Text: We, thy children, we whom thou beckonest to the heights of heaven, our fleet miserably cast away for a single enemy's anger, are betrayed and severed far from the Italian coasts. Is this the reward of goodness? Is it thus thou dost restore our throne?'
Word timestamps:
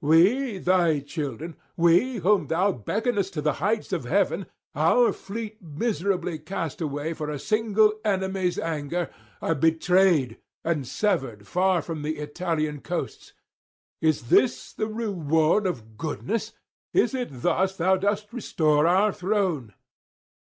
We, 0.00 0.58
thy 0.58 0.98
children, 0.98 1.54
we 1.76 2.16
whom 2.16 2.48
thou 2.48 2.72
beckonest 2.72 3.32
to 3.34 3.40
the 3.40 3.52
heights 3.62 3.92
of 3.92 4.02
heaven, 4.04 4.46
our 4.74 5.12
fleet 5.12 5.62
miserably 5.62 6.40
cast 6.40 6.80
away 6.80 7.12
for 7.12 7.30
a 7.30 7.38
single 7.38 7.92
enemy's 8.04 8.58
anger, 8.58 9.10
are 9.40 9.54
betrayed 9.54 10.38
and 10.64 10.84
severed 10.88 11.46
far 11.46 11.82
from 11.82 12.02
the 12.02 12.16
Italian 12.18 12.80
coasts. 12.80 13.32
Is 14.00 14.22
this 14.22 14.72
the 14.72 14.88
reward 14.88 15.68
of 15.68 15.96
goodness? 15.96 16.52
Is 16.92 17.14
it 17.14 17.28
thus 17.30 17.76
thou 17.76 17.96
dost 17.96 18.32
restore 18.32 18.88
our 18.88 19.12
throne?' 19.12 19.72